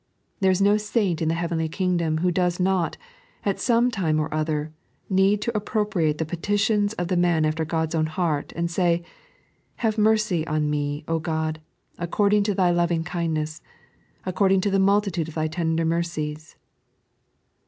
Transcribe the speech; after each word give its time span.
There 0.39 0.49
is 0.49 0.63
no 0.63 0.77
saint 0.77 1.21
in 1.21 1.27
the 1.29 1.35
heavenly 1.35 1.69
Kingdom 1.69 2.17
who 2.25 2.31
does 2.31 2.59
not, 2.59 2.97
at 3.45 3.59
some 3.59 3.91
time 3.91 4.19
or 4.19 4.33
other, 4.33 4.73
need 5.11 5.43
to 5.43 5.55
appropriate 5.55 6.17
the 6.17 6.25
petitions 6.25 6.93
of 6.93 7.07
the 7.07 7.15
man 7.15 7.45
after 7.45 7.63
God's 7.65 7.93
own 7.93 8.07
heart, 8.07 8.51
and 8.55 8.71
say:" 8.71 9.03
Have 9.85 9.99
mercy 9.99 10.41
on 10.47 10.71
me, 10.71 11.03
O 11.07 11.19
God, 11.19 11.61
according 11.99 12.41
to 12.45 12.55
Thy 12.55 12.71
loving 12.71 13.03
kindneGB, 13.03 13.61
according 14.25 14.61
to 14.61 14.71
the 14.71 14.79
multitude 14.79 15.27
of 15.27 15.35
Thy 15.35 15.45
tender 15.47 15.85
mercies." 15.85 16.55